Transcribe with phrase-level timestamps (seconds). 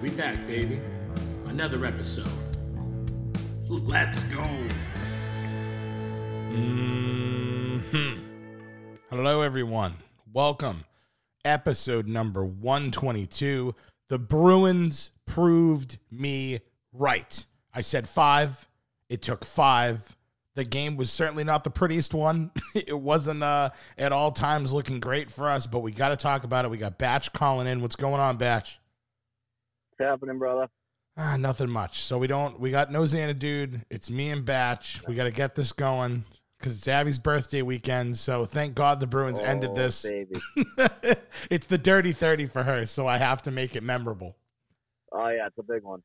[0.00, 0.80] We back, baby.
[1.46, 2.30] Another episode.
[3.66, 4.44] Let's go.
[6.52, 7.78] Hmm.
[9.10, 9.94] Hello, everyone.
[10.32, 10.84] Welcome.
[11.44, 13.74] Episode number 122.
[14.08, 16.60] The Bruins proved me
[16.92, 17.44] right.
[17.74, 18.68] I said five.
[19.08, 20.16] It took five.
[20.54, 22.52] The game was certainly not the prettiest one.
[22.76, 26.44] it wasn't uh, at all times looking great for us, but we got to talk
[26.44, 26.70] about it.
[26.70, 27.82] We got Batch calling in.
[27.82, 28.78] What's going on, Batch?
[29.98, 30.68] What's happening, brother?
[31.16, 32.02] Ah, nothing much.
[32.02, 32.60] So we don't.
[32.60, 33.84] We got no Xana, dude.
[33.90, 35.02] It's me and Batch.
[35.08, 36.24] We got to get this going
[36.58, 38.16] because it's Abby's birthday weekend.
[38.16, 40.02] So thank God the Bruins ended Oh, this.
[40.02, 40.40] baby.
[41.50, 44.36] it's the dirty thirty for her, so I have to make it memorable.
[45.10, 46.02] Oh yeah, it's a big one.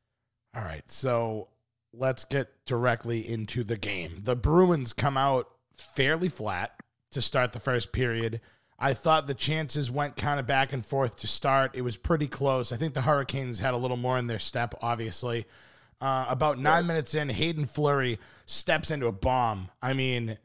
[0.56, 1.48] All right, so
[1.92, 4.22] let's get directly into the game.
[4.24, 6.72] The Bruins come out fairly flat
[7.12, 8.40] to start the first period.
[8.78, 11.76] I thought the chances went kind of back and forth to start.
[11.76, 12.72] It was pretty close.
[12.72, 15.46] I think the Hurricanes had a little more in their step, obviously.
[16.00, 19.70] Uh, about nine minutes in, Haydn Fleury steps into a bomb.
[19.80, 20.38] I mean,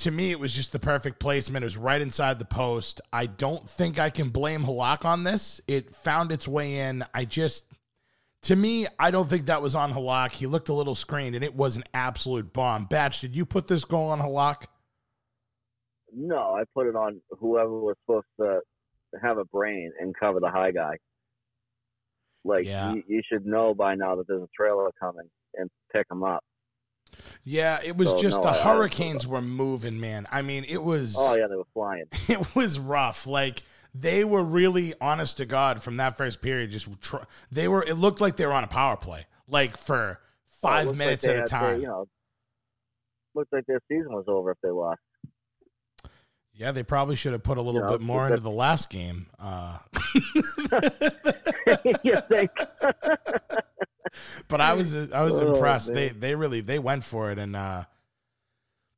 [0.00, 1.62] to me, it was just the perfect placement.
[1.62, 3.00] It was right inside the post.
[3.12, 5.60] I don't think I can blame Halak on this.
[5.66, 7.04] It found its way in.
[7.12, 7.64] I just,
[8.42, 10.32] to me, I don't think that was on Halak.
[10.32, 12.84] He looked a little screened, and it was an absolute bomb.
[12.84, 14.64] Batch, did you put this goal on Halak?
[16.14, 18.60] No, I put it on whoever was supposed to
[19.22, 20.96] have a brain and cover the high guy.
[22.44, 22.92] Like Yeah.
[22.94, 26.42] you, you should know by now that there's a trailer coming and pick him up.
[27.42, 30.26] Yeah, it was So, just no, the I- I- Hurricanes were moving, man.
[30.30, 32.04] I mean, it was Oh yeah, they were flying.
[32.28, 33.26] it was rough.
[33.26, 36.70] Like they were really honest to God from that first period.
[36.70, 37.16] Just tr-
[37.50, 37.82] they were.
[37.82, 40.26] It looked like they were on a power play, like for Oh,
[40.62, 41.80] five minutes like at a had their- time.
[41.80, 42.06] you know,
[43.34, 45.00] looked like their season was over if they lost.
[46.60, 49.28] Yeah, they probably should have put a little Yeah, bit more into the last game.
[49.38, 49.78] Uh,
[52.04, 52.50] you think?
[54.48, 55.88] but I was I was Oh, impressed.
[55.88, 55.94] man.
[55.96, 57.84] They they really they went for it, and uh,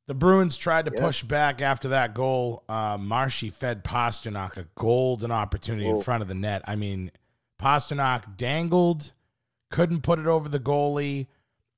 [0.07, 0.99] the Bruins tried to Yeah.
[1.05, 2.65] push back after that goal.
[2.67, 6.01] Uh, Marshy fed Pastrnak a golden opportunity in Oh.
[6.01, 6.63] front of the net.
[6.67, 7.11] I mean,
[7.61, 9.13] Pastrnak dangled,
[9.71, 11.27] couldn't put it over the goalie.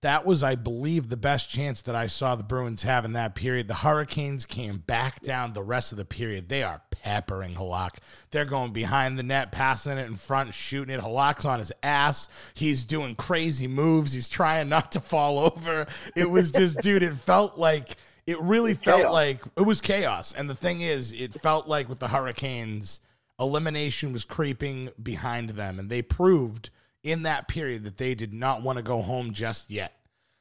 [0.02, 3.34] That was, I believe, the best chance that I saw the Bruins have in that
[3.34, 3.68] period.
[3.68, 6.48] The Hurricanes came back down the rest of the period.
[6.48, 7.96] They are peppering Halak.
[8.30, 11.02] They're going behind the net, passing it in front, shooting it.
[11.02, 12.28] Halak's on his ass.
[12.54, 14.14] He's doing crazy moves.
[14.14, 15.88] He's trying not to fall over.
[16.16, 17.96] It was just, dude, it felt like,
[18.28, 19.14] it really felt chaos.
[19.14, 20.34] like it was chaos.
[20.34, 23.02] And the thing is, it felt like with the Hurricanes,
[23.40, 25.80] elimination was creeping behind them.
[25.80, 26.70] And they proved
[27.06, 29.94] in that period that they did not want to go home just yet.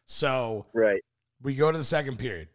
[0.07, 1.05] So right.
[1.43, 2.49] we go to the second period.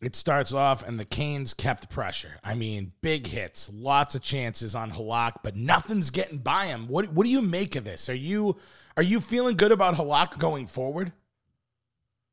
[0.00, 2.38] It starts off, and the Canes kept the pressure.
[2.42, 6.88] I mean, big hits, lots of chances on Halak, but nothing's getting by him.
[6.88, 8.08] What What do you make of this?
[8.08, 8.56] Are you
[8.96, 11.12] Are you feeling good about Halak going forward?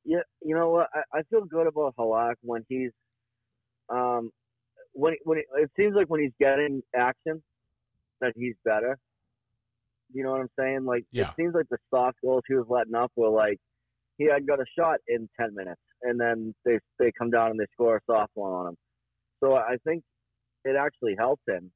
[0.06, 0.88] Yeah, you know what?
[0.94, 2.92] I, I feel good about Halak when he's,
[3.90, 4.32] um,
[4.94, 7.42] when when it, it seems like when he's getting action,
[8.22, 9.00] that he's better.
[10.16, 10.86] You know what I'm saying?
[10.86, 11.28] Like Yeah.
[11.30, 13.58] it seems like the soft goals he was letting up were like
[14.18, 17.60] he had got a shot in ten minutes, and then they they come down and
[17.60, 18.76] they score a soft one on him.
[19.44, 20.04] So I think
[20.64, 21.70] it actually helped him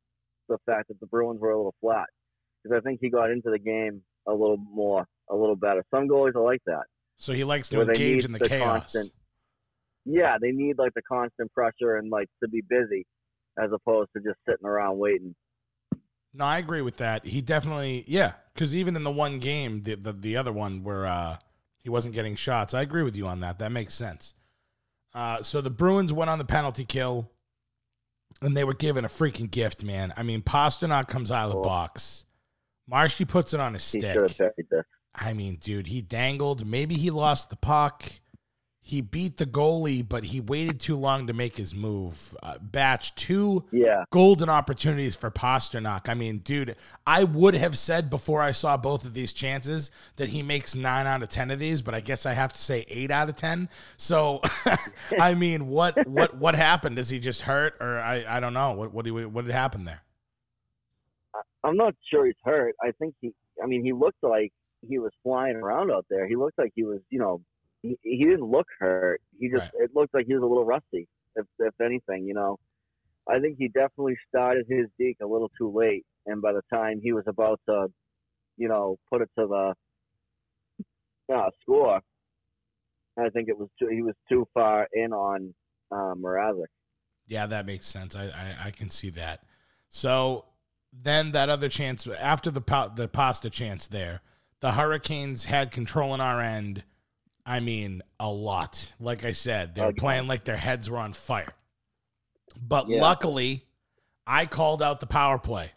[0.47, 2.05] the fact that the Bruins were a little flat
[2.63, 5.83] because I think he got into the game a little more, a little better.
[5.93, 6.83] Some goalies are like that.
[7.17, 8.79] So he likes to engage in the, the chaos.
[8.93, 9.11] constant-
[10.05, 13.05] Yeah, they need like the constant pressure and like to be busy
[13.61, 15.35] as opposed to just sitting around waiting.
[16.33, 17.25] No, I agree with that.
[17.25, 21.05] He definitely, yeah, because even in the one game, the, the the other one where
[21.05, 21.37] uh,
[21.79, 23.59] he wasn't getting shots, I agree with you on that.
[23.59, 24.35] That makes sense.
[25.13, 27.31] Uh, so the Bruins went on the penalty kill,
[28.43, 30.13] and they were given a freaking gift, man.
[30.15, 31.63] I mean, Pastrnak comes out of the Oh.
[31.63, 32.25] box,
[32.87, 34.13] Marshy puts it on his He stick.
[34.13, 34.85] should have buried this.
[35.15, 36.65] I mean, dude, he dangled.
[36.67, 38.05] Maybe he lost the puck.
[38.89, 42.35] He beat the goalie, but he waited too long to make his move.
[42.41, 46.09] Uh, batch two Yeah, golden opportunities for Pastrnak.
[46.09, 46.75] I mean, dude,
[47.05, 51.05] I would have said before I saw both of these chances that he makes nine
[51.05, 53.35] out of ten of these, but I guess I have to say eight out of
[53.35, 53.69] ten.
[53.95, 54.41] So,
[55.19, 56.97] I mean, what what what happened?
[56.97, 59.85] Is he just hurt, or I I don't know what what do what did happen
[59.85, 60.01] there?
[61.63, 62.73] I'm not sure he's hurt.
[62.81, 63.33] I think he.
[63.63, 64.51] I mean, he looked like
[64.81, 66.27] he was flying around out there.
[66.27, 67.41] He looked like he was, you know,
[67.81, 69.21] he, he didn't look hurt.
[69.39, 69.83] He just Right.
[69.83, 72.57] it looked like he was a little rusty, if if anything, you know.
[73.27, 76.99] I think he definitely started his deke a little too late, and by the time
[77.01, 77.87] he was about to,
[78.57, 82.01] you know, put it to the uh, score,
[83.17, 85.53] I think it was too, he was too far in on
[85.91, 86.65] uh, Mrazek.
[87.27, 88.15] Yeah, that makes sense.
[88.15, 89.43] I, I I can see that.
[89.89, 90.45] So
[90.91, 94.21] then that other chance after the the pasta chance there,
[94.59, 96.83] the Hurricanes had control on our end.
[97.45, 98.93] I mean, a lot.
[98.99, 99.99] Like I said, they were Okay.
[99.99, 101.53] playing like their heads were on fire.
[102.59, 103.01] But Yeah.
[103.01, 103.65] luckily,
[104.27, 105.71] I called out the power play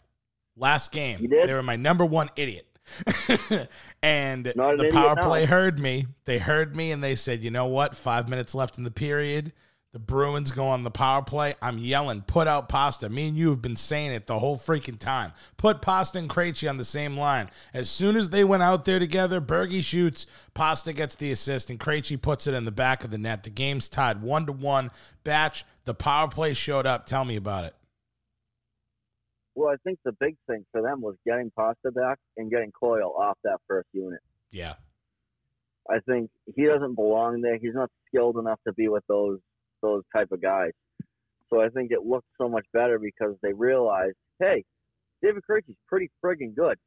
[0.55, 1.27] last game.
[1.29, 2.67] They were my number one idiot.
[4.03, 5.23] and an the power now.
[5.27, 6.07] play heard me.
[6.25, 7.95] They heard me and they said, you know what?
[7.95, 9.53] Five minutes left in the period.
[9.93, 11.53] The Bruins go on the power play.
[11.61, 13.09] I'm yelling, put out Pasta.
[13.09, 15.33] Me and you have been saying it the whole freaking time.
[15.55, 17.51] Put Pasta and Krejci on the same line.
[17.75, 20.25] As soon as they went out there together, Bergie shoots,
[20.55, 23.43] Pasta gets the assist, and Krejci puts it in the back of the net.
[23.43, 24.89] The game's tied one to one.
[25.23, 27.05] Batch, the power play showed up.
[27.05, 27.75] Tell me about it.
[29.53, 33.13] Well, I think the big thing for them was getting Pasta back and getting Coyle
[33.15, 34.21] off that first unit.
[34.51, 34.73] Yeah.
[35.87, 37.57] I think he doesn't belong there.
[37.57, 39.37] He's not skilled enough to be with those
[39.83, 40.71] those type of guys.
[41.51, 44.63] So I think it looked so much better because they realized, hey,
[45.21, 46.77] David Krejci's pretty friggin' good.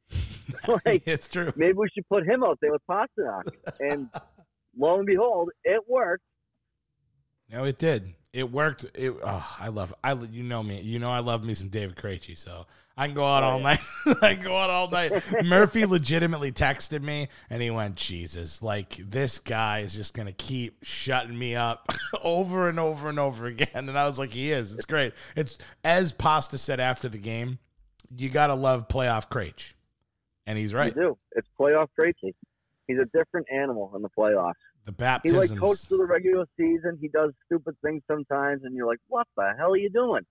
[0.85, 1.53] like it's true.
[1.55, 3.43] maybe we should put him out there with Pastrnak.
[3.79, 4.09] And
[4.77, 6.23] lo and behold, it worked.
[7.51, 8.13] No, it did.
[8.33, 8.85] It worked.
[8.93, 9.13] It.
[9.23, 9.93] Oh, I love.
[10.03, 10.13] I.
[10.13, 10.81] You know me.
[10.81, 12.37] You know I love me some David Krejci.
[12.37, 12.65] So
[12.95, 13.63] I can go out Oh, all yeah.
[13.63, 13.79] night.
[14.21, 15.11] I can go out all night.
[15.43, 20.83] Murphy legitimately texted me and he went, "Jesus, like this guy is just gonna keep
[20.83, 21.87] shutting me up
[22.23, 24.73] over and over and over again." And I was like, "He is.
[24.73, 25.13] It's great.
[25.35, 27.59] It's as Pasta said after the game.
[28.15, 29.73] You gotta love playoff Krejci,
[30.45, 30.95] and he's right.
[30.95, 31.17] You do.
[31.35, 32.33] It's playoff Krejci.
[32.87, 34.53] He's a different animal in the playoffs.
[34.87, 35.59] The He like baptisms.
[35.59, 36.97] coached through the regular season.
[37.01, 40.21] He does stupid things sometimes, and you're like, "What the hell are you doing?"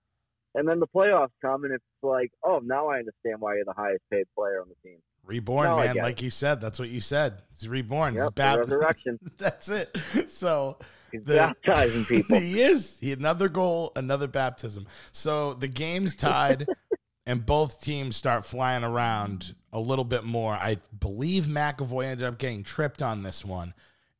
[0.55, 3.73] And then the playoffs come, and it's like, "Oh, now I understand why you're the
[3.73, 5.97] highest paid player on the team." Reborn, No, I man.
[5.97, 7.43] Like you said, that's what you said.
[7.51, 8.13] He's reborn.
[8.13, 9.19] He's Yep, the bap- resurrection.
[9.37, 9.95] that's it.
[10.27, 10.79] So
[11.11, 12.39] He's The- baptizing people.
[12.39, 12.97] he is.
[12.99, 14.87] He had another goal, another baptism.
[15.11, 16.65] So the game's tied,
[17.27, 20.53] and both teams start flying around a little bit more.
[20.55, 23.73] I believe McAvoy ended up getting tripped on this one,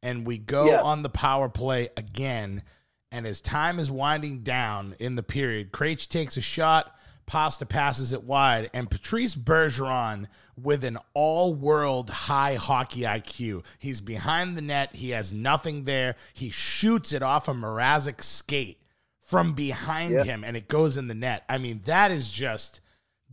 [0.08, 0.82] and we go Yeah.
[0.82, 2.64] on the power play again.
[3.12, 6.94] And as time is winding down in the period, Krejci takes a shot.
[7.26, 13.66] Pasta passes it wide, and Patrice Bergeron with an all-world high hockey IQ.
[13.78, 14.96] He's behind the net.
[14.96, 16.16] He has nothing there.
[16.34, 18.82] He shoots it off a Mrazek skate
[19.22, 21.44] from behind him, and it goes in the net.
[21.50, 22.80] I mean, that is just,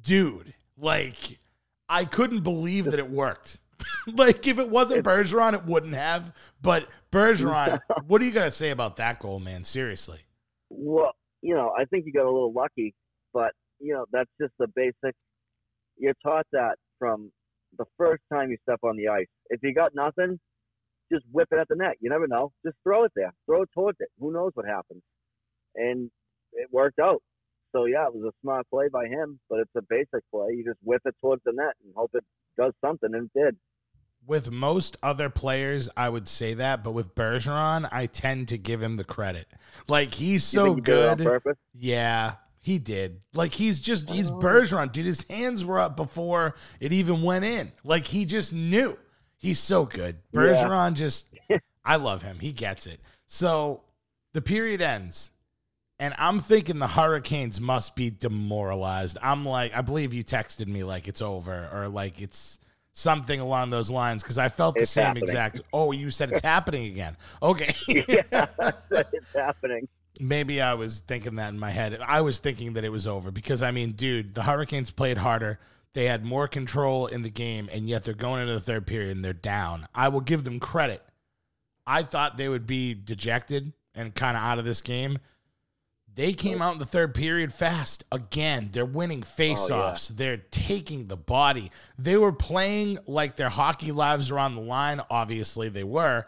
[0.02, 0.54] dude.
[0.76, 1.38] Like,
[1.88, 3.58] I couldn't believe that it worked.
[4.14, 6.32] like, if it wasn't Bergeron, it wouldn't have.
[6.60, 9.64] But Bergeron, what are you gonna say about that goal, man?
[9.64, 10.20] Seriously.
[10.70, 12.94] Well, you know, I think you got a little lucky,
[13.32, 15.14] but you know, that's just the basic.
[15.96, 17.30] You're taught that from
[17.78, 19.26] the first time you step on the ice.
[19.50, 20.38] If you got nothing,
[21.12, 21.96] just whip it at the net.
[22.00, 22.52] You never know.
[22.64, 23.32] Just throw it there.
[23.46, 24.08] Throw it towards it.
[24.18, 25.02] Who knows what happens?
[25.74, 26.10] And
[26.52, 27.22] it worked out.
[27.72, 30.54] So yeah, it was a smart play by him, but it's a basic play.
[30.54, 32.24] You just whip it towards the net and hope it
[32.56, 33.56] does something, and it did.
[34.26, 38.82] With most other players, I would say that, but with Bergeron, I tend to give
[38.82, 39.46] him the credit.
[39.88, 41.26] Like he's You so think he did it on good.
[41.26, 41.58] purpose?
[41.74, 43.20] Yeah, he did.
[43.34, 45.04] Like he's just he's Bergeron, dude.
[45.04, 47.72] His hands were up before it even went in.
[47.84, 48.96] Like he just knew.
[49.36, 50.16] He's so good.
[50.32, 50.40] Yeah.
[50.40, 51.28] Bergeron just
[51.84, 52.38] I love him.
[52.38, 53.00] He gets it.
[53.26, 53.82] So
[54.32, 55.30] the period ends.
[56.00, 59.16] And I'm thinking the Hurricanes must be demoralized.
[59.22, 62.58] I'm like, I believe you texted me like it's over or like it's
[62.94, 65.24] something along those lines because I felt the It's same happening.
[65.24, 65.60] exact.
[65.72, 67.16] Oh, you said it's happening again.
[67.42, 67.74] Okay.
[67.88, 68.22] yeah,
[68.90, 69.88] it's happening.
[70.20, 71.98] Maybe I was thinking that in my head.
[72.06, 75.58] I was thinking that it was over because I mean, dude, the Hurricanes played harder.
[75.92, 79.14] They had more control in the game, and yet they're going into the third period
[79.14, 79.86] and they're down.
[79.94, 81.02] I will give them credit.
[81.86, 85.18] I thought they would be dejected and kind of out of this game.
[86.14, 88.04] They came out in the third period fast.
[88.12, 90.08] Again, they're winning oh, faceoffs.
[90.08, 91.70] They're taking the body.
[91.98, 95.00] They were playing like their hockey lives were on the line.
[95.10, 96.26] Obviously, they were.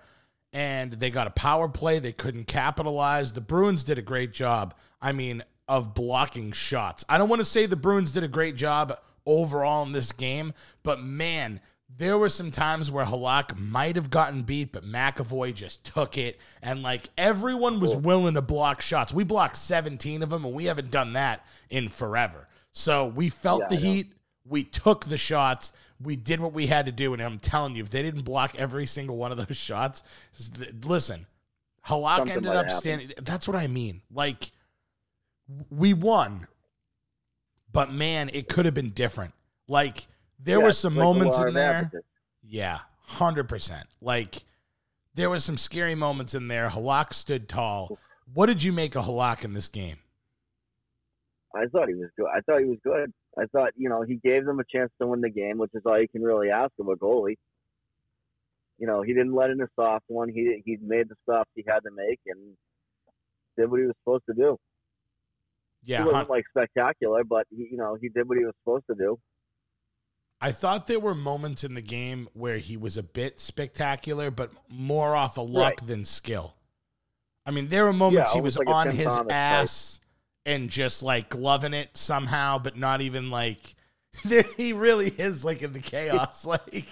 [0.53, 1.99] And they got a power play.
[1.99, 3.33] They couldn't capitalize.
[3.33, 4.75] The Bruins did a great job.
[5.01, 7.05] I mean, of blocking shots.
[7.09, 10.55] I don't want to say the Bruins did a great job overall in this game,
[10.83, 15.85] but man, there were some times where Halak might have gotten beat, but McAvoy just
[15.85, 16.39] took it.
[16.63, 19.15] And like everyone was willing to block shots.
[19.15, 22.49] We blocked 17 of them, and we haven't done that in forever.
[22.73, 24.13] So we felt Yeah, the heat.
[24.45, 25.73] We took the shots.
[26.01, 27.13] We did what we had to do.
[27.13, 30.03] And I'm telling you, if they didn't block every single one of those shots,
[30.85, 31.27] listen,
[31.87, 33.13] Halak Something ended up standing.
[33.23, 34.03] That's what I mean.
[34.13, 34.51] Like,
[35.71, 36.49] we won,
[37.73, 39.33] but man, it could have been different.
[39.69, 40.07] Like,
[40.39, 41.91] there Yeah, were some like moments in there.
[42.43, 43.87] Yeah, hundred percent.
[44.01, 44.45] Like
[45.15, 46.69] there were some scary moments in there.
[46.69, 47.99] Halak stood tall.
[48.33, 49.99] What did you make of Halak in this game?
[51.55, 52.27] I thought he was good.
[52.27, 53.13] I thought he was good.
[53.39, 55.83] I thought, you know, he gave them a chance to win the game, which is
[55.87, 57.37] all you can really ask of a goalie.
[58.79, 60.29] You know, he didn't let in a soft one.
[60.29, 62.57] He he made the stops he had to make and
[63.57, 64.59] did what he was supposed to do.
[65.83, 68.85] Yeah, he wasn't like spectacular, but he, you know, he did what he was supposed
[68.91, 69.19] to do.
[70.41, 74.51] I thought there were moments in the game where he was a bit spectacular, but
[74.69, 75.87] more off of luck Right.
[75.87, 76.55] than skill.
[77.47, 80.01] I mean, there were moments Yeah, he was like on his Thomas ass
[80.45, 83.75] and just like gloving it somehow, but not even like
[84.57, 86.45] he really is like in the chaos.
[86.67, 86.87] Like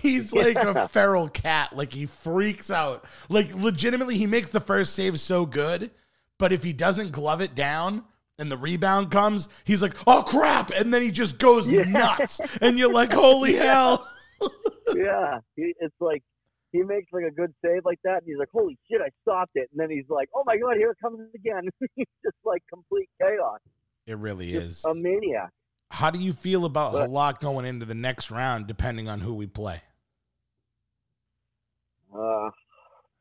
[0.00, 1.74] he's like a feral cat.
[1.76, 3.04] Like he freaks out.
[3.28, 5.90] Like legitimately, he makes the first save so good,
[6.38, 8.04] but if he doesn't glove it down
[8.38, 11.82] and the rebound comes, he's like, "Oh crap!" and then he just goes Yeah.
[11.84, 14.08] nuts, and you're like, "Holy hell!"
[14.94, 16.22] yeah, he, it's like
[16.72, 19.52] he makes like a good save like that, and he's like, "Holy shit, I stopped
[19.54, 22.62] it!" And then he's like, "Oh my god, here it comes again!" he's just like
[22.72, 23.60] complete chaos.
[24.06, 24.84] It really Just is.
[24.84, 25.50] a maniac.
[25.90, 29.34] How do you feel about But- Halak going into the next round, depending on who
[29.34, 29.80] we play?
[32.14, 32.50] Uh,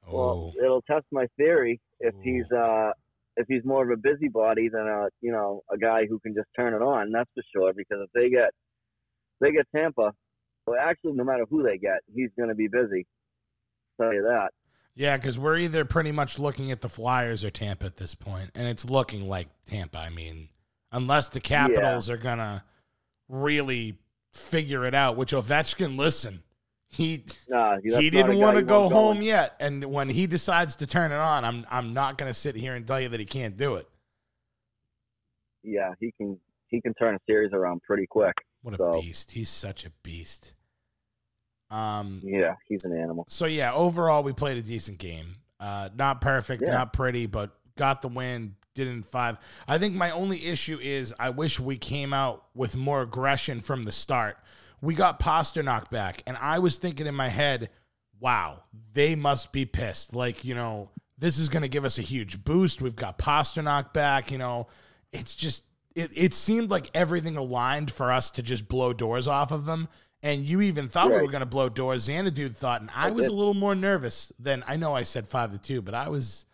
[0.06, 2.20] Oh, Well, it'll test my theory if Ooh.
[2.22, 2.92] he's uh
[3.36, 6.48] if he's more of a busybody than a you know a guy who can just
[6.56, 7.12] turn it on.
[7.12, 7.74] That's for sure.
[7.74, 8.52] Because if they get
[9.42, 10.14] they get Tampa,
[10.66, 13.06] well, actually, no matter who they get, he's going to be busy.
[14.00, 14.50] Tell you that.
[14.96, 18.52] yeah, because we're either pretty much looking at the Flyers or Tampa at this point,
[18.56, 20.00] and it's looking like Tampa.
[20.00, 20.50] I mean,
[20.92, 22.64] unless the Capitals are gonna
[23.28, 23.98] really
[24.32, 26.44] figure it out, which Ovechkin, listen,
[26.94, 29.24] he Nah, he didn't want to go home going.
[29.28, 32.76] yet, and when he decides to turn it on, I'm I'm not gonna sit here
[32.76, 33.88] and tell you that he can't do it.
[35.64, 38.34] Yeah, he can he can turn a series around pretty quick.
[38.62, 39.32] What a beast!
[39.32, 40.54] He's such a beast.
[41.70, 43.26] Um, Yeah, he's an animal.
[43.28, 45.38] So yeah, overall we played a decent game.
[45.60, 46.74] Uh, not perfect, Yeah.
[46.74, 48.56] not pretty, but got the win.
[48.76, 49.38] Did in five.
[49.68, 53.84] I think my only issue is I wish we came out with more aggression from
[53.84, 54.38] the start.
[54.84, 57.70] We got Pastrnak back, and I was thinking in my head,
[58.20, 62.02] "Wow, they must be pissed." Like you know, this is going to give us a
[62.02, 62.82] huge boost.
[62.82, 64.30] We've got Pastrnak back.
[64.30, 64.68] You know,
[65.14, 65.64] it's just
[65.96, 69.88] it, it seemed like everything aligned for us to just blow doors off of them.
[70.22, 72.04] And you even thought we were going to blow doors.
[72.04, 74.94] Xanadu thought, and I I was a little more nervous than I know.
[74.94, 76.46] I said five to two, but I was,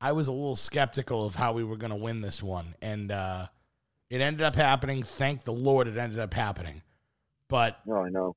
[0.00, 3.10] I was a little skeptical of how we were going to win this one, and
[3.10, 3.46] uh,
[4.10, 5.02] it ended up happening.
[5.02, 6.82] Thank the Lord, it ended up happening.
[7.48, 8.34] But No, I know.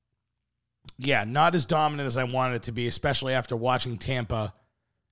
[0.98, 4.54] yeah, not as dominant as I wanted it to be, especially after watching Tampa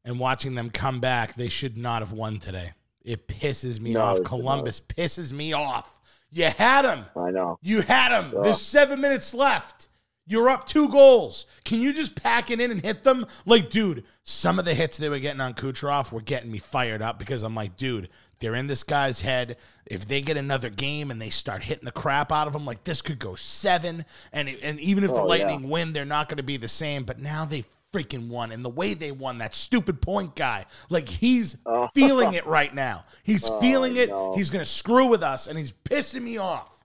[0.04, 1.34] and watching them come back.
[1.34, 2.72] They should not have won today.
[3.04, 4.16] It pisses me No, off.
[4.16, 4.28] should not.
[4.28, 6.00] Columbus pisses me off.
[6.30, 7.06] You had him.
[7.16, 7.58] I know.
[7.62, 8.32] You had him.
[8.34, 8.40] Yeah.
[8.42, 9.88] There's seven minutes left.
[10.26, 11.46] You're up two goals.
[11.64, 13.24] Can you just pack it in and hit them?
[13.46, 17.00] Like, dude, some of the hits they were getting on Kucherov were getting me fired
[17.00, 19.56] up because I'm like, dude, they're in this guy's head.
[19.86, 22.84] If they get another game and they start hitting the crap out of him, like
[22.84, 24.04] this could go seven.
[24.32, 25.44] And and even if the Oh, yeah.
[25.46, 27.04] Lightning win, they're not going to be the same.
[27.04, 31.08] But now they freaking won, and the way they won, that stupid point guy, like
[31.08, 31.88] he's Oh.
[31.94, 33.04] feeling it right now.
[33.22, 34.10] He's Oh, feeling it.
[34.10, 34.34] no.
[34.34, 36.76] He's going to screw with us, and he's pissing me off.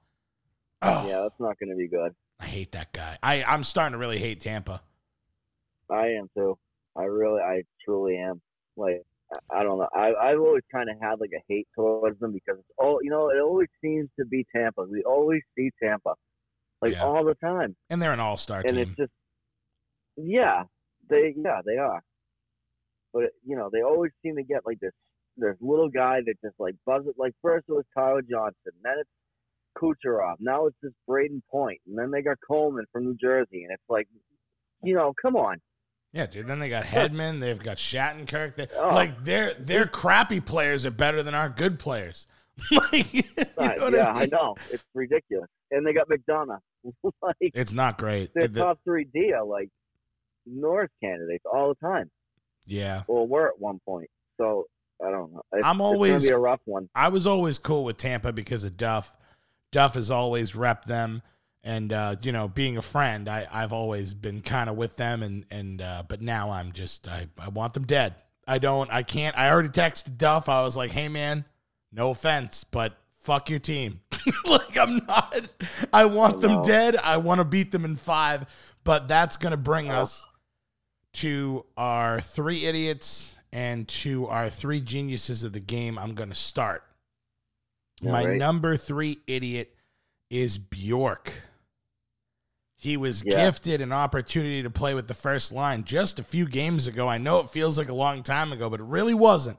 [0.81, 2.15] Oh, Yeah, that's not going to be good.
[2.39, 3.17] I hate that guy.
[3.21, 4.81] I, I'm starting to really hate Tampa.
[5.89, 6.57] I am too.
[6.97, 8.41] I really, I truly am.
[8.77, 9.01] Like,
[9.51, 9.87] I- don't know.
[9.93, 13.09] I, I've always kind of had like a hate towards them because it's all, you
[13.09, 14.83] know, it always seems to be Tampa.
[14.83, 16.13] We always see Tampa,
[16.81, 17.03] like Yeah.
[17.03, 18.79] all the time, And they're an all star and team.
[18.79, 19.11] it's just,
[20.17, 20.63] yeah,
[21.09, 22.01] they, yeah, they are.
[23.13, 24.93] But you know, they always seem to get like this,
[25.37, 27.15] this little guy that just like buzz it.
[27.17, 29.09] Like first it was Tyler Johnson, then it's
[29.77, 33.71] Kucherov, now it's this Brayden Point, and then they got Coleman from New Jersey, and
[33.71, 34.07] it's like,
[34.83, 35.57] you know, come on.
[36.13, 36.47] Yeah, dude.
[36.47, 37.39] Then they got Hedman.
[37.39, 38.55] They've got Shattenkirk.
[38.55, 38.89] They, Oh.
[38.89, 42.27] Like their their crappy players are better than our good players.
[42.71, 43.23] like, you
[43.57, 44.55] know yeah, I, I, know.
[44.71, 45.49] It's ridiculous.
[45.71, 46.59] And they got McDonagh.
[47.21, 48.31] like It's not great.
[48.35, 49.69] their The- top three D are like
[50.45, 52.11] Norris candidates all the time.
[52.65, 54.09] yeah, Or were at one point.
[54.39, 54.65] So
[55.03, 55.41] I don't know.
[55.53, 56.89] It's, I'm always- gonna be a rough one.
[56.93, 59.15] I was always cool with Tampa because of Duff.
[59.71, 61.23] Duff has always rep them,
[61.63, 65.23] and uh, you know, being a friend, I, I've always been kind of with them,
[65.23, 68.15] and and uh, but now I'm just I, I want them dead.
[68.45, 68.91] I don't.
[68.91, 69.37] I can't.
[69.37, 70.49] I already texted Duff.
[70.49, 71.45] I was like, hey man,
[71.91, 74.01] no offense, but fuck your team.
[74.45, 75.49] like I'm not.
[75.93, 76.63] I want them No.
[76.65, 76.97] dead.
[76.97, 78.45] I want to beat them in five.
[78.83, 80.01] But that's gonna bring Oh.
[80.01, 80.25] us
[81.13, 85.97] to our three idiots and to our three geniuses of the game.
[85.97, 86.83] I'm gonna start.
[88.01, 88.37] My right.
[88.37, 89.73] number three idiot
[90.29, 91.31] is Bjork.
[92.83, 93.45] He was Yeah.
[93.45, 97.07] gifted an opportunity to play with the first line just a few games ago.
[97.07, 99.57] I know it feels like a long time ago, but it really wasn't.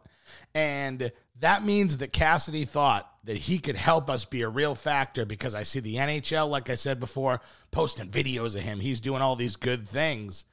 [0.55, 5.25] And that means that Cassidy thought that he could help us be a real factor
[5.25, 7.41] because I see the NHL, like I said before,
[7.71, 8.81] posting videos of him.
[8.81, 10.45] He's doing all these good things.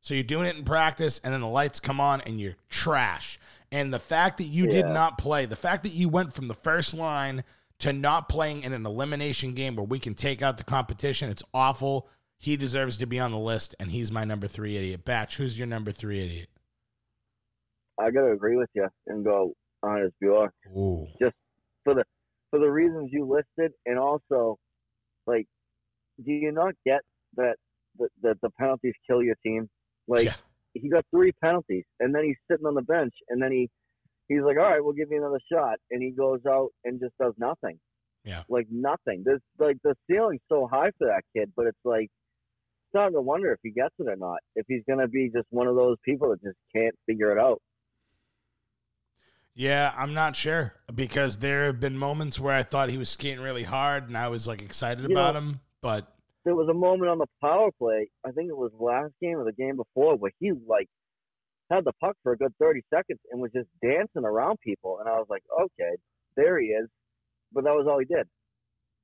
[0.00, 3.40] So you're doing it in practice, and then the lights come on and you're trash.
[3.72, 6.54] And the fact that you did not play, the fact that you went from the
[6.54, 7.42] first line
[7.80, 11.42] to not playing in an elimination game where we can take out the competition, it's
[11.52, 12.08] awful.
[12.42, 15.04] He deserves to be on the list, and he's my number three idiot.
[15.04, 16.48] Batch, who's your number three idiot?
[17.98, 21.06] I gotta agree with you and go on as Bjork Ooh.
[21.84, 22.04] for the
[22.50, 24.58] for the reasons you listed, and also,
[25.26, 25.46] like,
[26.24, 27.00] do you not get
[27.36, 27.56] that
[27.98, 29.68] the the, the penalties kill your team?
[30.08, 30.36] Like, Yeah.
[30.72, 33.68] he got three penalties, and then he's sitting on the bench, and then he
[34.28, 37.12] he's like, "All right, we'll give you another shot," and he goes out and just
[37.20, 37.78] does nothing.
[38.24, 38.42] Yeah.
[38.50, 39.22] like nothing.
[39.24, 42.08] There's like the ceiling's so high for that kid, but it's like
[42.90, 44.38] starting to wonder if he gets it or not.
[44.54, 47.60] If he's gonna be just one of those people that just can't figure it out.
[49.54, 53.40] Yeah, I'm not sure because there have been moments where I thought he was skating
[53.42, 56.06] really hard and I was like excited You about know- him, but
[56.44, 58.08] there was a moment on the power play.
[58.24, 60.88] I think it was last game or the game before where he like
[61.70, 65.08] had the puck for a good thirty seconds and was just dancing around people, and
[65.08, 65.96] I was like, okay,
[66.36, 66.88] there he is.
[67.52, 68.26] But that was all he did.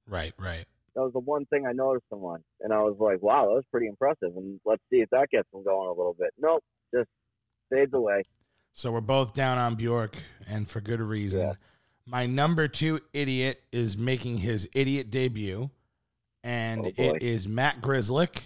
[0.07, 0.67] right, right.
[0.97, 3.55] That was the one thing I noticed him on, and I was like, wow, that
[3.55, 4.35] was pretty impressive.
[4.35, 6.31] And let's see if that gets him going a little bit.
[6.39, 7.09] Nope, just
[7.71, 8.23] fades away.
[8.73, 10.17] So we're both down on Bjork,
[10.49, 11.41] and for good reason.
[11.41, 11.53] Yeah.
[12.07, 15.71] My number two idiot is making his idiot debut,
[16.43, 18.43] and Oh, it is Matt Grzelcyk.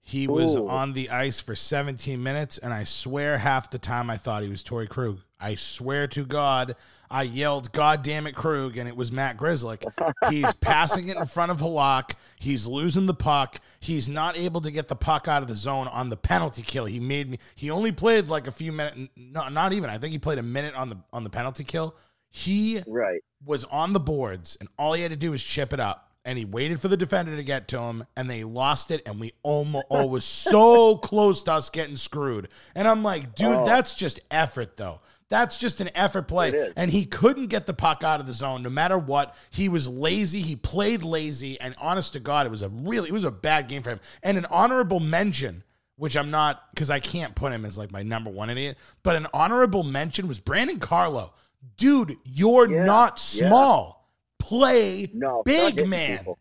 [0.00, 4.16] He was on the ice for 17 minutes, and I swear half the time I
[4.16, 5.18] thought he was Torey Krug.
[5.38, 6.76] I swear to God,
[7.10, 9.84] I yelled, God damn it, Krug, and it was Matt Grzelcyk.
[10.30, 12.12] He's passing it in front of Halak.
[12.36, 13.60] He's losing the puck.
[13.80, 16.86] He's not able to get the puck out of the zone on the penalty kill.
[16.86, 17.38] He made me.
[17.54, 18.96] He only played like a few minutes.
[19.14, 19.90] No, not even.
[19.90, 21.94] I think he played a minute on the on the penalty kill.
[22.30, 23.22] He Right.
[23.44, 26.02] was on the boards, and all he had to do was chip it up.
[26.24, 29.06] And he waited for the defender to get to him, and they lost it.
[29.06, 32.48] And we almost oh, was so close to us getting screwed.
[32.74, 33.64] And I'm like, dude, Oh.
[33.64, 35.00] that's just effort, though.
[35.28, 36.72] That's just an effort play.
[36.76, 39.34] And he couldn't get the puck out of the zone no matter what.
[39.50, 40.40] He was lazy.
[40.40, 41.60] He played lazy.
[41.60, 44.00] And honest to God, it was a really, it was a bad game for him.
[44.22, 45.64] And an honorable mention,
[45.96, 49.16] which I'm not, because I can't put him as like my number one idiot, but
[49.16, 51.32] an honorable mention was Brandon Carlo.
[51.76, 53.48] Dude, you're Yeah, not yeah.
[53.48, 54.08] small.
[54.38, 56.18] Play No, big, man.
[56.18, 56.38] people.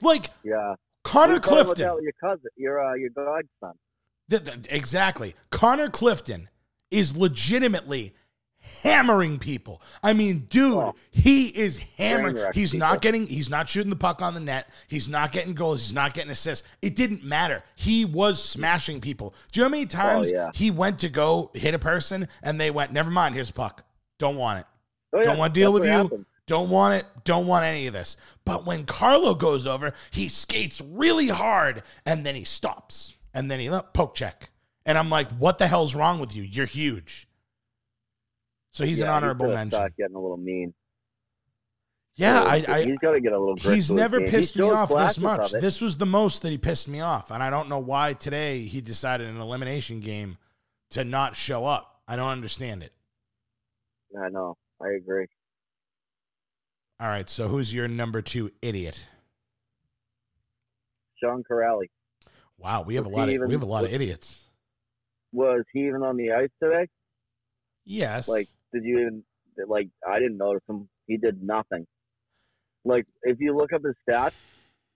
[0.00, 0.76] Like Yeah.
[1.02, 2.02] Connor You're talking about Clifton.
[2.02, 3.78] Your cousin, your uh, your godson.
[4.30, 5.34] Th- th- exactly.
[5.50, 6.48] Connor Clifton
[6.94, 8.14] is legitimately
[8.82, 9.82] hammering people.
[10.02, 10.94] I mean, dude, Oh.
[11.10, 12.36] he is hammering.
[12.54, 12.86] He's people.
[12.86, 14.68] not getting he's not shooting the puck on the net.
[14.88, 15.82] He's not getting goals.
[15.82, 16.66] He's not getting assists.
[16.80, 17.62] It didn't matter.
[17.74, 19.34] He was smashing people.
[19.52, 20.50] Do you know how many oh, times yeah.
[20.54, 23.84] he went to go hit a person and they went, "Never mind, here's puck.
[24.18, 24.66] Don't want it."
[25.12, 25.96] Oh, yeah, Don't want to deal that's with you.
[25.96, 26.26] happened.
[26.46, 27.06] Don't want it.
[27.24, 28.16] Don't want any of this.
[28.44, 33.14] But when Carlo goes over, he skates really hard and then he stops.
[33.32, 34.50] And then he oh, poke check.
[34.86, 36.42] And I'm like, what the hell's wrong with you?
[36.42, 37.26] You're huge.
[38.72, 39.88] So he's an honorable gotta mention.
[39.96, 40.74] Getting a little mean.
[42.16, 43.56] Yeah, So, I, I he's got to get a little.
[43.56, 45.52] he's never pissed me off this much.
[45.52, 45.60] of.
[45.60, 47.30] This was the most that he pissed me off.
[47.30, 50.38] And I don't know why today he decided an elimination game
[50.90, 52.02] to not show up.
[52.06, 52.92] I don't understand it.
[54.16, 54.56] I know.
[54.80, 55.26] I agree.
[57.00, 59.08] All right, so who's your number two idiot?
[61.20, 61.90] Sean Kuraly
[62.58, 64.43] Wow, we have a lot of even- we have a lot of idiots.
[65.34, 66.86] Was he even on the ice today?
[67.84, 68.28] Yes.
[68.28, 69.22] Like, did you even
[69.68, 69.88] like?
[70.08, 70.88] I didn't notice him.
[71.06, 71.86] He did nothing.
[72.84, 74.32] Like, if you look up his stats,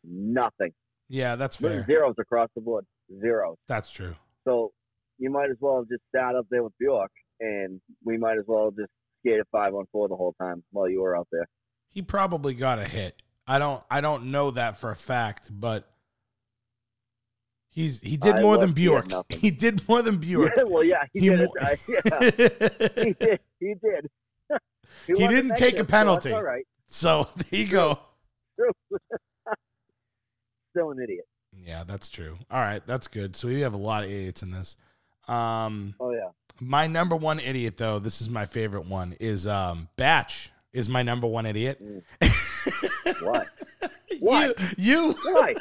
[0.05, 0.72] nothing.
[1.09, 1.85] yeah, that's fair.
[1.87, 2.87] Zeros across the board.
[3.20, 3.57] Zeros.
[3.66, 4.14] That's true.
[4.46, 4.72] So
[5.18, 8.44] you might as well have just sat up there with Bjork, and we might as
[8.46, 11.46] well just skate at five on four the whole time while you were out there.
[11.90, 13.22] He probably got a hit.
[13.46, 15.90] I don't I don't know that for a fact, but
[17.79, 19.07] he's he did I more than he Bjork.
[19.29, 20.53] He did more than Bjork.
[20.57, 21.38] Yeah, well, yeah, he, He did.
[21.41, 22.31] mo- yeah,
[23.05, 23.41] he did.
[23.61, 24.11] He did.
[25.07, 26.33] He wasn't didn't take a negative, so penalty.
[26.33, 26.67] all right.
[26.87, 27.99] so there you go.
[30.73, 31.27] Still an idiot.
[31.57, 32.37] Yeah, that's true.
[32.51, 33.37] All right, that's good.
[33.37, 34.77] So we have a lot of idiots in this.
[35.29, 36.31] Um Oh yeah.
[36.61, 41.03] my number one idiot though, this is my favorite one, is um Batch is my
[41.03, 41.81] number one idiot.
[41.83, 42.03] Mm.
[43.25, 43.47] What?
[44.21, 44.59] What?
[44.77, 45.55] You, you Why?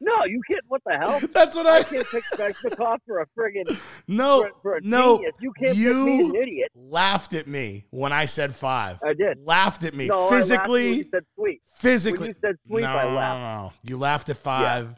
[0.00, 0.62] No, you can't.
[0.68, 1.20] What the hell?
[1.32, 5.16] that's what I I can't pick Svechnikov for a friggin' no for, for a no
[5.16, 5.34] genius.
[5.40, 6.70] You can't pick me you an idiot.
[6.74, 8.98] laughed at me when I said five.
[9.04, 9.38] I did.
[9.44, 10.92] Laughed at me No, I laughed when physically.
[10.98, 11.62] you said sweet.
[11.72, 12.20] physically.
[12.20, 13.40] When you said sweep, no, I no, laughed.
[13.40, 13.72] no, no.
[13.82, 14.94] You laughed at five,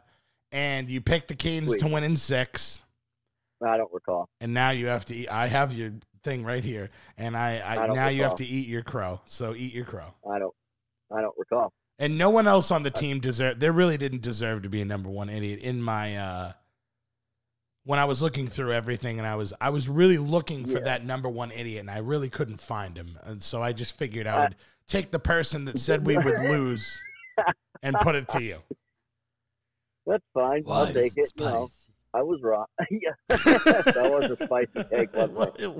[0.51, 1.79] and you picked the Canes Sweet.
[1.79, 2.83] to win in six,
[3.65, 4.29] I don't recall.
[4.39, 5.29] and now you have to eat.
[5.31, 8.67] I have your thing right here, and I, I, I now you have to eat
[8.67, 9.21] your crow.
[9.25, 10.13] So eat your crow.
[10.31, 10.53] I don't.
[11.11, 11.73] I don't recall.
[12.01, 13.59] And no one else on the team deserved.
[13.59, 15.59] They really didn't deserve to be a number one idiot.
[15.59, 16.53] In my uh,
[17.83, 20.85] when I was looking through everything, and I was I was really looking for Yeah.
[20.85, 23.19] that number one idiot, and I really couldn't find him.
[23.23, 24.55] And so I just figured I Uh, would
[24.87, 26.99] take the person that said we would lose
[27.83, 28.57] and put it to you.
[30.07, 30.63] That's fine.
[30.67, 31.31] I'll take it.
[31.35, 31.69] You know,
[32.15, 32.65] I was wrong.
[32.89, 35.61] yeah, that was a spicy take, wasn't it?
[35.61, 35.71] it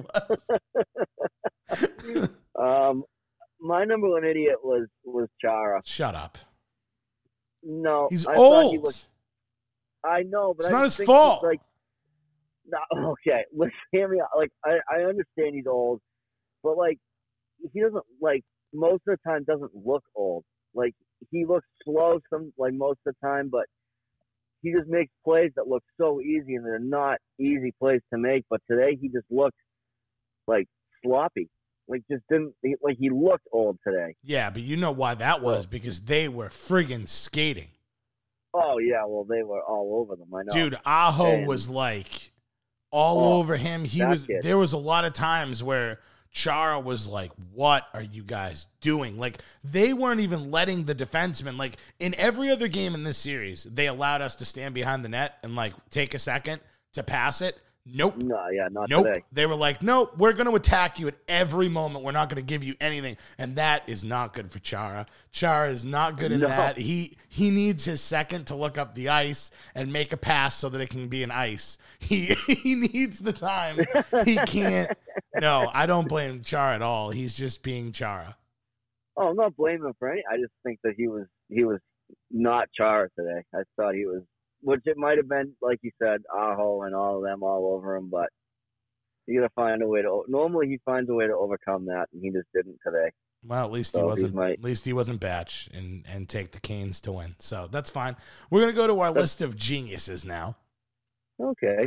[2.05, 2.29] was.
[2.59, 3.03] Um,
[3.61, 5.81] my number one idiot was was Chara.
[5.85, 6.37] Shut up.
[7.63, 8.73] No, He's I old.
[8.73, 9.07] He was,
[10.03, 11.43] I know, but It's I not his think fault.
[11.43, 11.61] Like,
[12.65, 14.29] no, okay, let's hear me out.
[14.35, 16.01] Like, I I understand he's old,
[16.63, 16.97] but like,
[17.71, 18.43] he doesn't like
[18.73, 20.43] most of the time doesn't look old.
[20.73, 20.93] Like
[21.29, 23.65] he looks slow some like most of the time, but
[24.61, 28.45] he just makes plays that look so easy, and they're not easy plays to make.
[28.49, 29.57] But today he just looked
[30.47, 30.67] like
[31.03, 31.49] sloppy.
[31.91, 34.15] Like just didn't he- like he looked old today.
[34.23, 37.67] Yeah, but you know why that was because they were friggin' skating.
[38.53, 40.33] Oh yeah, well they were all over them.
[40.33, 40.51] I know.
[40.53, 42.31] Dude, Aho And- was like
[42.91, 43.85] all Oh, over him.
[43.85, 44.41] He was kid.
[44.41, 45.99] there was a lot of times where
[46.33, 51.57] Chara was like, "What are you guys doing?" Like they weren't even letting the defensemen
[51.57, 55.09] like in every other game in this series, they allowed us to stand behind the
[55.09, 56.61] net and like take a second
[56.93, 57.57] to pass it.
[57.85, 58.17] Nope.
[58.17, 59.07] No, yeah, not Nope.
[59.07, 59.23] today.
[59.31, 62.05] They were like, nope, we're going to attack you at every moment.
[62.05, 63.17] We're not going to give you anything.
[63.39, 65.07] And that is not good for Chara.
[65.31, 66.47] Chara is not good in No.
[66.47, 66.77] that.
[66.77, 70.69] He he needs his second to look up the ice and make a pass so
[70.69, 71.77] that it can be an ice.
[71.99, 73.77] He he needs the time.
[74.25, 74.91] He can't.
[75.39, 77.09] No, I don't blame Chara at all.
[77.09, 78.35] He's just being Chara.
[79.17, 80.23] Oh, I'm not blaming him for any.
[80.31, 81.79] I just think that he was he was
[82.29, 83.43] not Chara today.
[83.55, 84.21] I thought he was,
[84.61, 87.95] which it might have been like you said, Aho and all of them all over
[87.95, 88.09] him.
[88.09, 88.29] But
[89.27, 90.23] you gotta find a way to.
[90.27, 93.11] Normally he finds a way to overcome that, and he just didn't today.
[93.43, 94.35] Well, at least he So he wasn't.
[94.35, 97.35] might- At least he wasn't batch and and take the Canes to win.
[97.39, 98.15] So that's fine.
[98.49, 100.57] We're gonna go to our list of geniuses now.
[101.39, 101.81] Okay.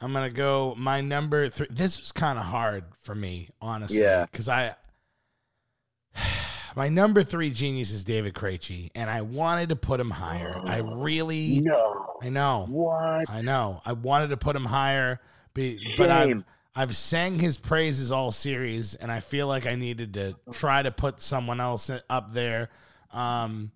[0.00, 1.68] I'm gonna go my number three.
[1.70, 4.00] This was kind of hard for me, honestly.
[4.00, 4.26] Yeah.
[4.26, 4.74] Because I,
[6.76, 10.60] my number three genius is David Krejci, and I wanted to put him higher.
[10.64, 12.18] I really, No.
[12.22, 13.28] I know, What?
[13.28, 15.20] I know, I wanted to put him higher,
[15.54, 16.44] be, but I've
[16.78, 20.90] I've sang his praises all series, and I feel like I needed to try to
[20.90, 22.68] put someone else up there.
[23.12, 23.72] Um,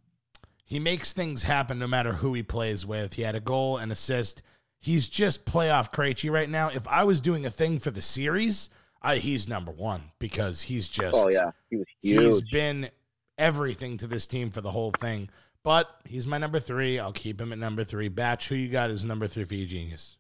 [0.67, 3.15] he makes things happen no matter who he plays with.
[3.15, 4.43] He had a goal and assist.
[4.79, 6.69] He's just playoff Krejci right now.
[6.69, 8.69] If I was doing a thing for the series,
[9.03, 12.51] I, he's number one because he's just Oh yeah, he was he's huge.
[12.51, 12.91] been
[13.39, 15.31] everything to this team for the whole thing.
[15.63, 16.99] But he's my number three.
[16.99, 18.09] I'll keep him at number three.
[18.09, 20.17] Batch, who you got as number three for you, genius?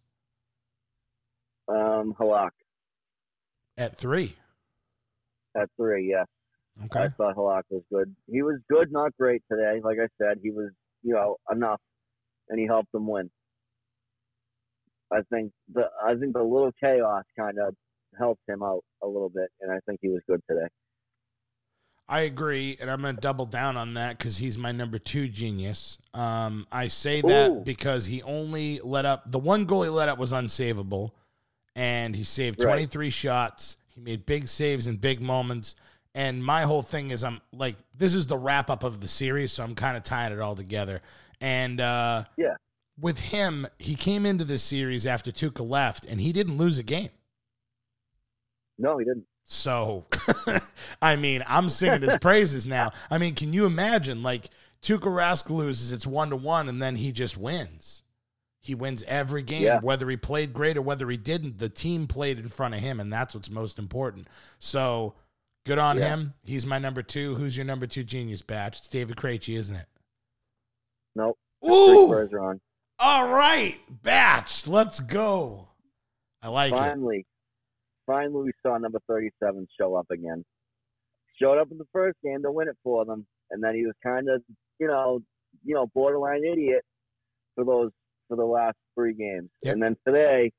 [1.69, 2.51] Um, Halak
[3.79, 4.37] At three.
[5.57, 6.11] at three.
[6.11, 6.25] Yeah,
[6.87, 7.05] Okay.
[7.05, 8.14] I thought Halak was good.
[8.31, 9.81] He was good, not great today.
[9.83, 10.71] Like I said, he was
[11.03, 11.81] you know enough,
[12.49, 13.31] and he helped them win.
[15.12, 17.75] I think the I think the little chaos kind of
[18.18, 20.66] helped him out a little bit, and I think he was good today.
[22.09, 25.29] I agree, and I'm going to double down on that because he's my number two
[25.29, 25.99] genius.
[26.12, 27.62] Um, I say that Ooh.
[27.64, 31.12] because he only let up the one goal he let up was unsavable,
[31.77, 32.66] and he saved Right.
[32.88, 33.77] 23 shots.
[33.88, 35.77] He made big saves in big moments.
[36.12, 39.53] And my whole thing is, I'm like, this is the wrap up of the series,
[39.53, 41.03] so I'm kind of tying it all together.
[41.40, 42.57] And uh, Yeah.
[43.01, 46.83] with him, he came into this series after Tuukka left, and he didn't lose a
[46.83, 47.11] game.
[48.81, 49.25] No, he didn't.
[49.45, 50.07] So,
[51.03, 52.90] I mean, I'm singing his praises now.
[53.11, 54.23] I mean, can you imagine?
[54.23, 54.49] Like,
[54.83, 58.03] Tuukka Rask loses, it's one to one, and then he just wins.
[58.62, 59.81] He wins every game, Yeah.
[59.81, 61.59] whether he played great or whether he didn't.
[61.59, 64.29] The team played in front of him, and that's what's most important.
[64.59, 65.14] So,
[65.66, 66.09] good on Yeah.
[66.09, 66.35] him.
[66.45, 67.35] He's my number two.
[67.35, 68.79] Who's your number two genius batch?
[68.79, 69.87] It's David Krejci, isn't it?
[71.16, 71.38] Nope.
[71.69, 72.29] Ooh,
[72.99, 74.66] all right, batch.
[74.66, 75.69] Let's go.
[76.43, 76.77] I like it.
[76.77, 77.27] Finally,
[78.11, 80.44] finally, we saw number 37 show up again.
[81.40, 83.94] Showed up in the first game to win it for them, and then he was
[84.05, 84.42] kind of,
[84.79, 85.20] you know,
[85.64, 86.83] you know, borderline idiot
[87.55, 87.90] for those
[88.29, 89.49] for the last three games.
[89.62, 89.75] Yep.
[89.75, 90.51] And then today,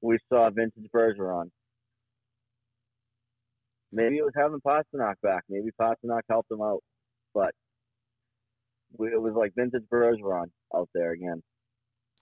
[0.00, 1.50] we saw Vintage Bergeron.
[3.90, 5.44] Maybe it was having Pastrnak back.
[5.48, 6.82] Maybe Pastrnak helped him out,
[7.34, 7.52] but
[8.98, 11.42] it was like vintage Bergeron out there again.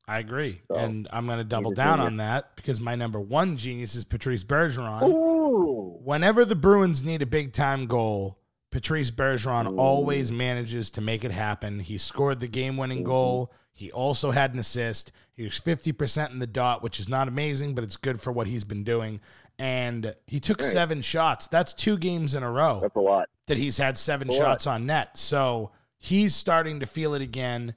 [0.09, 0.61] I agree.
[0.69, 4.05] So, and I'm going to double down on that because my number one genius is
[4.05, 5.03] Patrice Bergeron.
[5.03, 8.39] Ooh, Whenever the Bruins need a big time goal,
[8.71, 9.77] Patrice Bergeron Ooh.
[9.77, 11.81] always manages to make it happen.
[11.81, 13.07] He scored the game winning mm-hmm.
[13.07, 13.53] goal.
[13.73, 15.13] He also had an assist.
[15.35, 18.47] He was 50% in the dot, which is not amazing, but it's good for what
[18.47, 19.21] he's been doing.
[19.59, 21.47] And he took seven shots.
[21.49, 23.29] That's two games in a row that's a lot.
[23.47, 25.19] that he's had seven shots on net.
[25.19, 27.75] So he's starting to feel it again.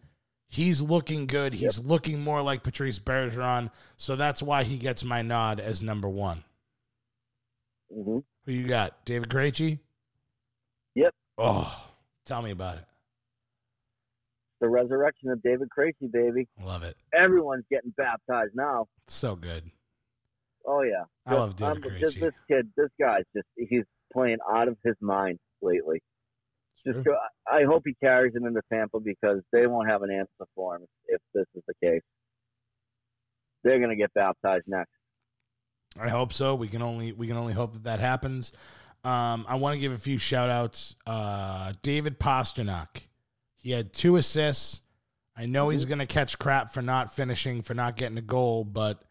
[0.51, 1.53] He's looking good.
[1.53, 3.69] He's looking more like Patrice Bergeron.
[3.97, 6.43] So that's why he gets my nod as number one.
[7.93, 9.05] hmm Who you got?
[9.05, 9.77] David Krejci?
[10.95, 11.13] Yep.
[11.37, 11.85] Oh,
[12.25, 12.85] tell me about it.
[14.59, 16.47] The resurrection of David Krejci, baby.
[16.65, 16.97] Love it.
[17.13, 18.87] Everyone's getting baptized now.
[19.07, 19.63] So good.
[20.65, 21.99] Oh yeah, I love David Um, Krejci.
[22.01, 26.01] this, this kid, this guy's just he's playing out of his mind lately.
[26.85, 27.15] Just go,
[27.51, 30.85] I hope he carries it into Tampa because they won't have an answer for him
[31.07, 32.01] if this is the case.
[33.63, 34.91] They're gonna get baptized next.
[35.99, 36.55] I hope so.
[36.55, 38.53] We can only we can only hope that that happens.
[39.03, 40.95] Um, I want to give a few shout outs.
[41.05, 43.03] Uh, David Pastrnak.
[43.55, 44.81] He had two assists.
[45.37, 48.65] I know he's going to catch crap for not finishing, for not getting a goal,
[48.65, 49.01] but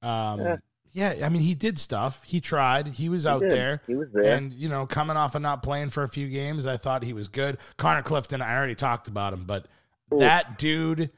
[0.00, 0.56] um, Yeah.
[0.96, 2.22] Yeah, I mean, he did stuff.
[2.24, 2.88] He tried.
[2.88, 3.50] He was He out did.
[3.50, 3.82] there.
[3.86, 4.34] He was there.
[4.34, 7.12] And, you know, coming off of not playing for a few games, I thought he
[7.12, 7.58] was good.
[7.76, 9.66] Connor Clifton, I already talked about him, but
[10.14, 10.18] Ooh.
[10.20, 11.12] that dude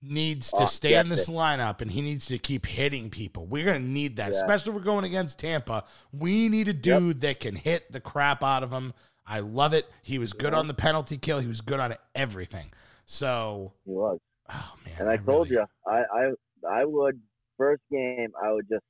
[0.00, 3.44] needs to Oh, stay in this lineup and he needs to keep hitting people.
[3.44, 4.38] We're going to need that, Yeah.
[4.38, 5.84] especially if we're going against Tampa.
[6.10, 8.94] We need a dude that can hit the crap out of him.
[9.26, 9.90] I love it.
[10.02, 12.72] He was good on the penalty kill, he was good on everything.
[13.04, 14.20] So, he was.
[14.50, 14.94] oh, man.
[15.00, 17.20] And I, told really- you, I, I I would
[17.58, 18.84] first game I would just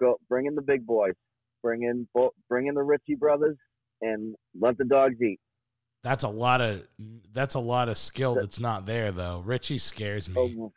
[0.00, 1.14] go bring in the big boys,
[1.62, 2.08] bring in
[2.48, 3.56] bring in the Ritchie brothers,
[4.00, 5.38] and let the dogs eat.
[6.02, 6.82] That's a lot of
[7.32, 9.42] that's a lot of skill that's not there though.
[9.44, 10.58] Ritchie scares me.
[10.58, 10.72] Oh,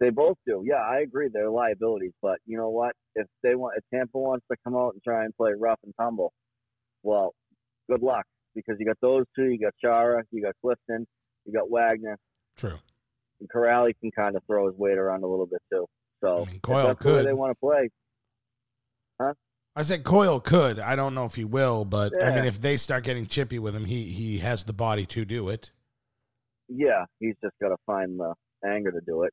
[0.00, 0.62] They both do.
[0.64, 1.28] Yeah, I agree.
[1.32, 2.92] They're liabilities, but you know what?
[3.16, 5.92] If they want, if Tampa wants to come out and try and play rough and
[6.00, 6.32] tumble,
[7.02, 7.34] well,
[7.90, 8.24] good luck
[8.54, 9.46] because you got those two.
[9.46, 11.06] You got Chara, you got Clifton,
[11.44, 12.16] you got Wagner,
[12.56, 12.78] True.
[13.40, 15.86] and Kuraly can kind of throw his weight around a little bit too.
[16.22, 17.90] So I mean, Coyle that's the way they want to play.
[19.20, 20.78] I said Coyle could.
[20.78, 23.74] I don't know if he will, but I mean, if they start getting chippy with
[23.74, 25.72] him, he he has the body to do it.
[26.68, 29.32] Yeah, he's just got to find the anger to do it.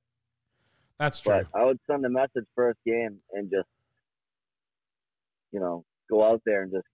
[1.00, 1.46] That's true.
[1.52, 3.68] But I would send a message first game and just,
[5.52, 6.86] you know, go out there and just,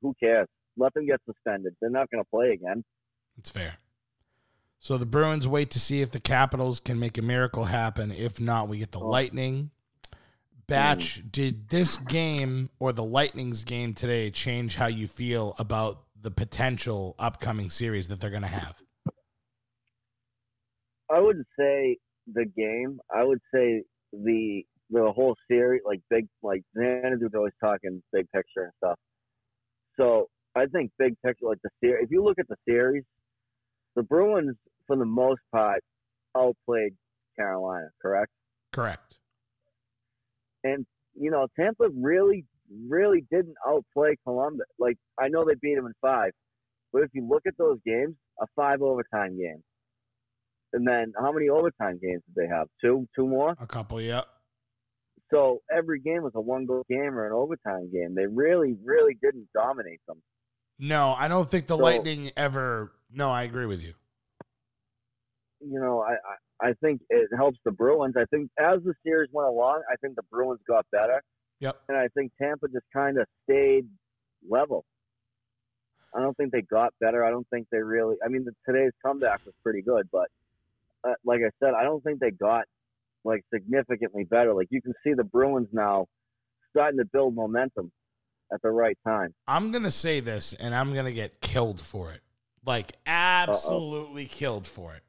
[0.00, 0.46] who cares?
[0.76, 1.74] Let them get suspended.
[1.80, 2.84] They're not going to play again.
[3.36, 3.74] It's fair.
[4.78, 8.10] So the Bruins wait to see if the Capitals can make a miracle happen.
[8.10, 9.08] If not, we get the Oh.
[9.08, 9.70] Lightning.
[10.70, 16.30] Batch, did this game or the Lightning's game today change how you feel about the
[16.30, 18.74] potential upcoming series that they're going to have?
[21.10, 21.98] I would say
[22.32, 23.00] the game.
[23.14, 28.64] I would say the the whole series, like big, like Xanadu's always talking big picture
[28.64, 28.98] and stuff.
[29.96, 32.04] So I think big picture, like the series.
[32.04, 33.04] If you look at the series,
[33.96, 34.56] the Bruins,
[34.86, 35.80] for the most part,
[36.36, 36.94] outplayed
[37.36, 37.88] Carolina.
[38.02, 38.32] Correct.
[38.72, 39.09] Correct.
[40.64, 42.44] And you know Tampa really,
[42.88, 44.66] really didn't outplay Columbus.
[44.78, 46.32] Like I know they beat them in five,
[46.92, 49.62] but if you look at those games, a five overtime game,
[50.72, 52.66] and then how many overtime games did they have?
[52.80, 53.54] Two, two more.
[53.60, 54.22] A couple, yeah.
[55.32, 58.14] So every game was a one goal game or an overtime game.
[58.16, 60.20] They really, really didn't dominate them.
[60.78, 62.92] No, I don't think the So- Lightning ever.
[63.12, 63.94] No, I agree with you.
[65.60, 66.12] You know, I,
[66.62, 68.14] I think it helps the Bruins.
[68.16, 71.22] I think as the series went along, I think the Bruins got better.
[71.60, 71.76] Yep.
[71.88, 73.86] and I think Tampa just kind of stayed
[74.48, 74.84] level.
[76.14, 77.24] I don't think they got better.
[77.24, 78.16] I don't think they really.
[78.24, 80.28] I mean, the, today's comeback was pretty good, but
[81.04, 82.64] uh, like I said, I don't think they got
[83.24, 84.54] like significantly better.
[84.54, 86.06] Like you can see the Bruins now
[86.70, 87.92] starting to build momentum
[88.52, 89.34] at the right time.
[89.46, 92.22] I'm gonna say this, and I'm gonna get killed for it.
[92.64, 95.02] Like absolutely killed for it.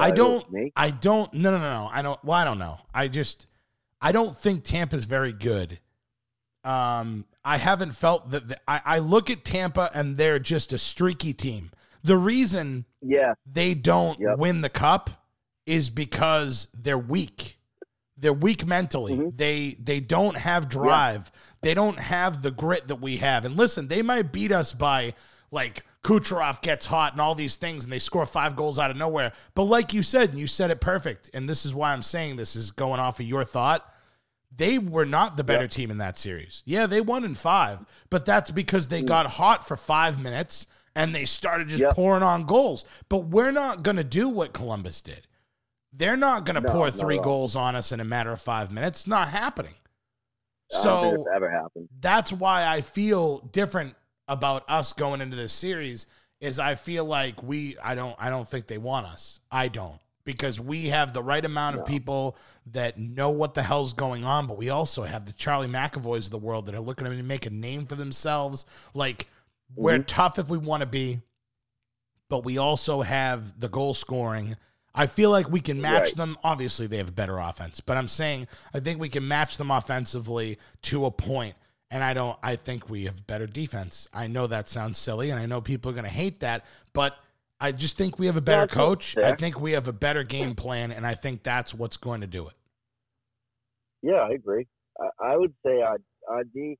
[0.00, 0.46] I don't.
[0.76, 1.32] I don't.
[1.34, 1.90] No, no, no, no.
[1.92, 2.22] I don't.
[2.24, 2.78] Well, I don't know.
[2.94, 3.46] I just.
[4.00, 5.78] I don't think Tampa's very good.
[6.64, 8.48] Um, I haven't felt that.
[8.48, 11.70] The, I, I look at Tampa and they're just a streaky team.
[12.02, 14.38] The reason Yeah, they don't Yep.
[14.38, 15.10] win the cup
[15.66, 17.58] is because they're weak.
[18.16, 19.16] They're weak mentally.
[19.16, 19.36] Mhm.
[19.36, 21.30] They they don't have drive.
[21.62, 23.44] They don't have the grit that we have.
[23.44, 25.14] And listen, they might beat us by
[25.50, 28.96] like Kucherov gets hot and all these things and they score five goals out of
[28.96, 29.32] nowhere.
[29.54, 32.36] But like you said, and you said it perfect, and this is why I'm saying
[32.36, 33.86] this is going off of your thought.
[34.54, 35.70] They were not the better Yep.
[35.70, 36.62] team in that series.
[36.66, 39.06] Yeah, they won in five, but that's because they mm.
[39.06, 41.94] got hot for five minutes and they started just Yep.
[41.94, 42.84] pouring on goals.
[43.08, 45.26] But we're not going to do what Columbus did.
[45.92, 48.72] They're not going to No, pour three goals on us in a matter of five
[48.72, 49.00] minutes.
[49.00, 49.74] It's not happening.
[50.72, 51.88] I don't think So ever happened.
[52.00, 53.94] that's why I feel different
[54.30, 56.06] about us going into this series
[56.40, 59.40] is I feel like we I don't I don't think they want us.
[59.50, 62.36] I don't because we have the right amount of people
[62.72, 66.30] that know what the hell's going on, but we also have the Charlie McAvoys of
[66.30, 68.64] the world that are looking to make a name for themselves.
[68.94, 69.26] Like
[69.74, 70.02] we're Mm-hmm.
[70.04, 71.20] tough if we want to be,
[72.28, 74.56] but we also have the goal scoring.
[74.94, 76.16] I feel like we can match Right.
[76.16, 76.38] them.
[76.42, 80.58] Obviously, they have better offense, but I'm saying I think we can match them offensively
[80.82, 81.54] to a point.
[81.92, 82.38] And I don't.
[82.40, 84.06] I think we have better defense.
[84.14, 87.16] I know that sounds silly, and I know people are going to hate that, but
[87.60, 89.18] I just think we have a better That's coach.
[89.18, 92.28] I think we have a better game plan, and I think that's what's going to
[92.28, 92.54] do it.
[94.02, 94.68] Yeah, I agree.
[95.00, 96.78] I, I would say I'd be,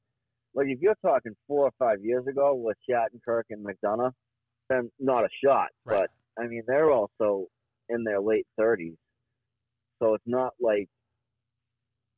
[0.55, 4.13] like if you're talking four or five years ago with Shattenkirk and McDonagh,
[4.69, 5.71] then not a shot.
[5.85, 6.07] Right.
[6.37, 7.49] But I mean, they're also
[7.89, 8.95] in their late thirties,
[10.01, 10.89] so it's not like,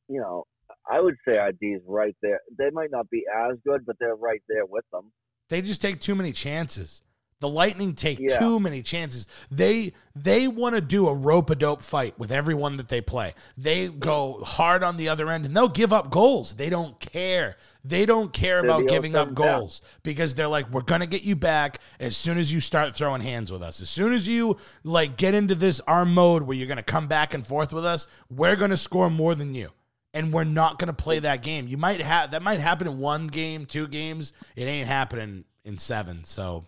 [0.07, 0.45] you know,
[0.89, 2.39] I would say ID's right there.
[2.57, 5.11] They might not be as good, but they're right there with them.
[5.49, 7.01] They just take too many chances.
[7.39, 8.39] The Lightning take Yeah.
[8.39, 9.27] too many chances.
[9.51, 13.33] They they want to do a rope a dope fight with everyone that they play.
[13.57, 16.53] They go hard on the other end and they'll give up goals.
[16.53, 17.57] They don't care.
[17.83, 19.59] They don't care They're about giving up 07 down.
[19.59, 23.19] goals because they're like, we're gonna get you back as soon as you start throwing
[23.21, 23.81] hands with us.
[23.81, 24.55] As soon as you
[24.85, 28.07] like get into this arm mode where you're gonna come back and forth with us,
[28.29, 29.71] we're gonna score more than you.
[30.13, 31.67] And we're not gonna play that game.
[31.67, 34.33] You might have that might happen in one game, two games.
[34.55, 36.23] It ain't happening in seven.
[36.23, 36.67] So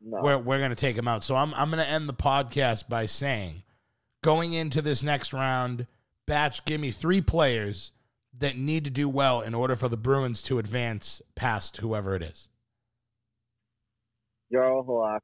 [0.00, 1.24] No, we're we're gonna take him out.
[1.24, 3.62] So I'm I'm gonna end the podcast by saying,
[4.22, 5.86] going into this next round,
[6.26, 7.92] Batch, give me three players
[8.38, 12.22] that need to do well in order for the Bruins to advance past whoever it
[12.22, 12.48] is.
[14.52, 15.20] Jarl Halak,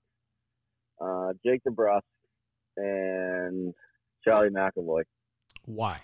[1.00, 2.00] uh, Jake DeBrusk,
[2.76, 3.74] and
[4.24, 5.02] Charlie McAvoy.
[5.64, 6.00] Why?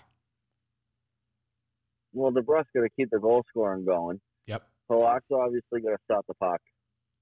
[2.15, 4.21] Well, DeBrusk going to keep the goal scoring going.
[4.47, 4.63] Yep.
[4.89, 6.61] Halak's obviously going to stop the puck,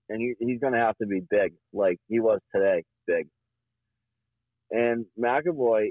[0.10, 3.28] and he, he's going to have to be big, like he was today, big.
[4.70, 5.90] And McAvoy,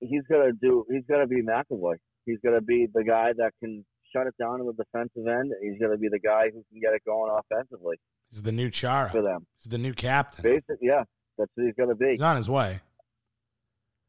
[0.00, 0.84] he's going to do.
[0.90, 1.94] He's going to be McAvoy.
[2.26, 5.52] He's going to be the guy that can shut it down in the defensive end.
[5.52, 7.96] And he's going to be the guy who can get it going offensively
[8.30, 9.46] He's the new Chara for them.
[9.58, 10.42] He's the new captain.
[10.42, 11.04] Basic, yeah,
[11.38, 12.12] that's what he's going to be.
[12.12, 12.80] He's on his way.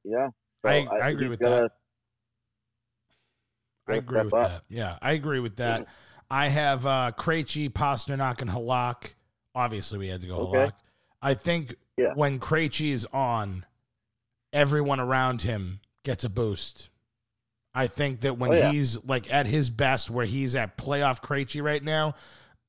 [0.03, 0.29] Yeah.
[0.65, 1.71] So I- I think agree with gonna- that.
[3.87, 4.49] I agree with up.
[4.49, 4.61] that.
[4.69, 5.87] Yeah, I agree with that.
[6.29, 9.13] I have uh Krejci, Pastrnak, and Halak.
[9.53, 10.57] Obviously, we had to go Okay.
[10.57, 10.73] Halak.
[11.21, 12.13] I think Yeah.
[12.15, 13.65] when Krejci is on,
[14.53, 16.89] everyone around him gets a boost.
[17.73, 18.71] I think that when Oh, yeah.
[18.71, 22.15] he's like at his best, where he's at playoff Krejci right now,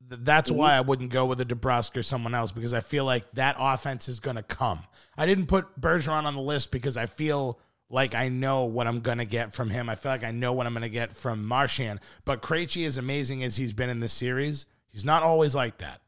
[0.09, 0.59] th- that's Mm-hmm.
[0.59, 3.57] why I wouldn't go with a DeBrusk or someone else because I feel like that
[3.59, 4.81] offense is going to come.
[5.17, 9.01] I didn't put Bergeron on the list because I feel like I know what I'm
[9.01, 9.89] going to get from him.
[9.89, 12.01] I feel like I know what I'm going to get from Marchand.
[12.25, 16.01] But Krejci, as amazing as he's been in this series, he's not always like that.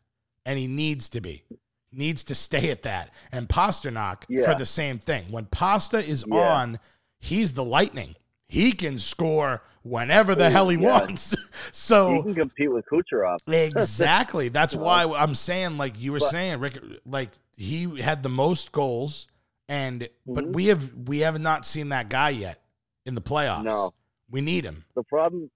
[0.44, 1.44] And he needs to be.
[1.92, 3.10] Needs to stay at that.
[3.32, 5.26] And Pastrnak for the same thing.
[5.30, 6.36] When Pasta is Yeah.
[6.36, 6.78] on,
[7.18, 8.14] he's the lightning.
[8.48, 11.00] He can score whenever the Oh, hell he yeah.
[11.00, 11.36] wants.
[11.70, 13.38] so He can compete with Kucherov.
[13.46, 14.48] Exactly.
[14.48, 18.72] That's why I'm saying, like you were But- saying, Rick, like he had the most
[18.72, 19.26] goals,
[19.68, 20.54] and but Mhm.
[20.54, 22.62] we have we have not seen that guy yet
[23.04, 23.64] in the playoffs.
[23.64, 23.92] No.
[24.31, 24.85] we need him.
[24.94, 25.50] The problem,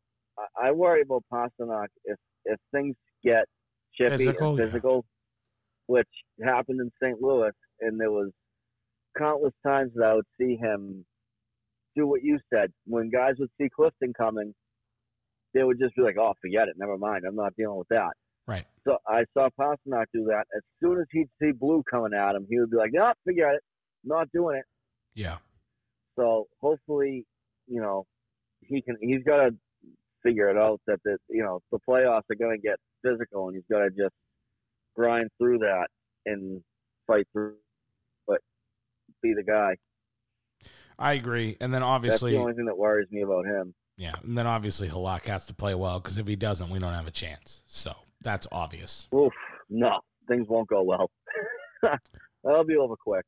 [0.56, 3.46] I- worry about Pastrnak if if things get
[3.94, 4.64] chippy Physical, and yeah.
[4.64, 5.04] physical,
[5.86, 6.08] which
[6.42, 7.20] happened in St.
[7.20, 8.32] Louis, and there was
[9.18, 11.04] countless times that I would see him
[11.94, 12.72] do what you said.
[12.86, 14.54] When guys would see Clifton coming,
[15.52, 17.26] they would just be like, "Oh, forget it, never mind.
[17.26, 18.66] I'm not dealing with that." Right.
[18.84, 20.46] So I saw Pastrnak do that.
[20.56, 23.56] As soon as he'd see blue coming at him, he would be like, "No, forget
[23.56, 23.62] it,
[24.04, 24.64] not doing it."
[25.14, 25.38] Yeah.
[26.16, 27.26] So hopefully,
[27.66, 28.06] you know,
[28.60, 28.96] he can.
[29.00, 29.54] He's got to
[30.22, 33.56] figure it out that the you know the playoffs are going to get physical, and
[33.56, 34.14] he's got to just
[34.94, 35.86] grind through that
[36.26, 36.62] and
[37.06, 37.54] fight through,
[38.26, 38.40] but
[39.22, 39.76] be the guy.
[40.98, 41.56] I agree.
[41.60, 43.74] And then obviously That's the only thing that worries me about him.
[43.96, 46.92] yeah, and then obviously Halak has to play well because if he doesn't, we don't
[46.92, 47.62] have a chance.
[47.66, 49.08] So that's obvious.
[49.14, 49.32] Oof,
[49.68, 51.10] no, things won't go well.
[52.44, 53.24] That'll be over quick.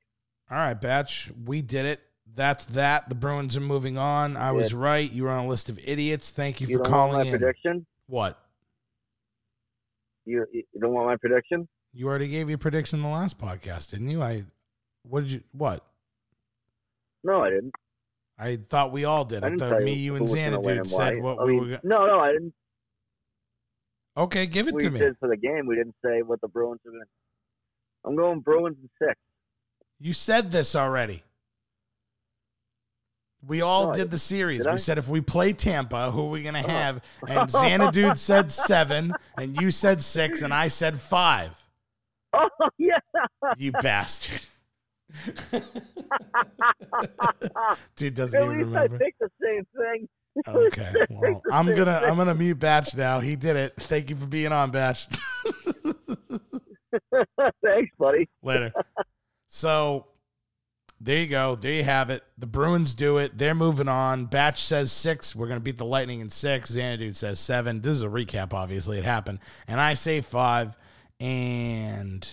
[0.51, 2.01] All right, Batch, we did it.
[2.35, 3.09] That's that.
[3.09, 4.37] The Bruins are moving on.
[4.37, 5.11] I was right.
[5.11, 6.31] You were on a list of idiots.
[6.31, 7.39] Thank you, You for don't want calling my in.
[7.39, 7.87] prediction?
[8.07, 8.39] What?
[10.27, 11.69] You, you don't want my prediction?
[11.93, 14.21] You already gave your prediction in the last podcast, didn't you?
[14.23, 14.45] I
[15.09, 15.85] what did you what?
[17.23, 17.73] No, I didn't.
[18.39, 19.45] I thought we all did.
[19.45, 21.67] I I, thought me, you and gonna Xanadu said what I we mean, were.
[21.67, 21.81] Gonna...
[21.85, 22.53] No, no, I didn't.
[24.17, 24.99] Okay, give it we to me.
[24.99, 25.67] did for the game.
[25.67, 27.09] We didn't say what the Bruins were going to.
[28.09, 29.19] I'm going Bruins in six.
[29.99, 31.23] You said this already.
[33.47, 34.65] We all did the series.
[34.65, 36.69] did We said if we play Tampa, who are we gonna uh-huh.
[36.69, 37.03] have?
[37.29, 41.51] And Xanadude said seven, and you said six, and I said five.
[42.37, 42.99] Oh yeah.
[43.57, 44.41] You bastard.
[47.95, 48.97] Dude doesn't At even least remember.
[48.97, 50.09] I think the same thing.
[50.49, 50.93] Okay.
[51.11, 53.21] Well, I'm gonna I'm gonna mute Batch now.
[53.21, 53.75] He did it.
[53.77, 55.07] Thank you for being on, Batch.
[57.63, 58.29] Thanks, buddy.
[58.43, 58.73] Later.
[59.55, 60.09] So
[61.01, 61.55] there you go.
[61.55, 62.25] There you have it.
[62.37, 63.39] The Bruins do it.
[63.39, 64.27] They're moving on.
[64.27, 65.33] Batch says six.
[65.33, 66.71] We're gonna beat the Lightning in six.
[66.71, 67.81] Xanadu says seven.
[67.81, 68.99] This is a recap, obviously.
[68.99, 69.39] It happened.
[69.69, 70.77] And I say five.
[71.21, 72.29] And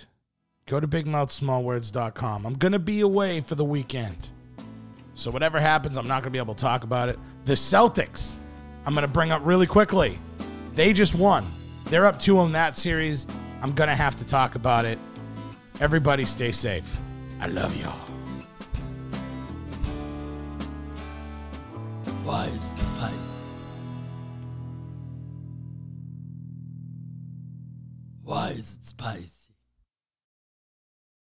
[0.66, 2.44] go to bigmouthsmallwords.com.
[2.48, 4.30] I'm gonna be away for the weekend.
[5.14, 7.20] So whatever happens, I'm not gonna be able to talk about it.
[7.46, 8.40] The Celtics,
[8.84, 10.18] I'm gonna bring up really quickly.
[10.74, 11.46] They just won.
[11.86, 13.28] They're up two on that series.
[13.62, 14.98] I'm gonna have to talk about it.
[15.80, 17.00] Everybody stay safe.
[17.44, 17.92] I love y'all.
[28.24, 29.41] Why is it spicy?